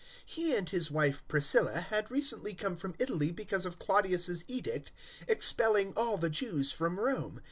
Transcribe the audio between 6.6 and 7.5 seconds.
from Rome.